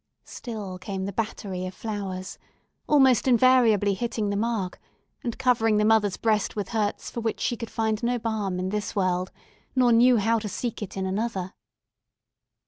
Still 0.25 0.79
came 0.79 1.05
the 1.05 1.13
battery 1.13 1.67
of 1.67 1.75
flowers, 1.75 2.39
almost 2.87 3.27
invariably 3.27 3.93
hitting 3.93 4.31
the 4.31 4.35
mark, 4.35 4.79
and 5.23 5.37
covering 5.37 5.77
the 5.77 5.85
mother's 5.85 6.17
breast 6.17 6.55
with 6.55 6.69
hurts 6.69 7.11
for 7.11 7.19
which 7.21 7.39
she 7.39 7.55
could 7.55 7.69
find 7.69 8.01
no 8.01 8.17
balm 8.17 8.57
in 8.57 8.69
this 8.69 8.95
world, 8.95 9.31
nor 9.75 9.93
knew 9.93 10.17
how 10.17 10.39
to 10.39 10.49
seek 10.49 10.81
it 10.81 10.97
in 10.97 11.05
another. 11.05 11.53